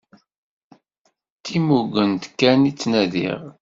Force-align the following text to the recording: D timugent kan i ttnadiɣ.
D 1.37 1.41
timugent 1.45 2.23
kan 2.39 2.69
i 2.69 2.71
ttnadiɣ. 2.73 3.41